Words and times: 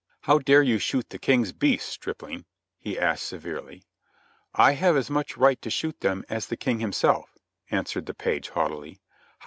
"How 0.21 0.39
dare 0.39 0.63
you 0.63 0.79
shoot 0.79 1.11
the 1.11 1.19
King's 1.19 1.51
beasts, 1.51 1.87
stripling?" 1.89 2.45
asked 2.87 2.87
Robin, 2.87 2.95
very 3.03 3.17
severely. 3.17 3.83
"I 4.55 4.71
have 4.71 4.97
as 4.97 5.11
much 5.11 5.37
right 5.37 5.61
to 5.61 5.69
shoot 5.69 5.99
them 5.99 6.23
as 6.27 6.47
the 6.47 6.57
King 6.57 6.79
himself," 6.79 7.37
answered 7.69 8.07
the 8.07 8.15
page, 8.15 8.49
haughtily, 8.49 8.87
and 8.87 8.87
by 8.87 8.87
no 8.87 8.87
means 8.87 8.95
afraid. 8.95 8.99